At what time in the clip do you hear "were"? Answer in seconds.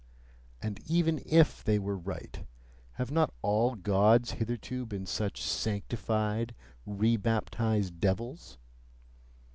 1.77-1.95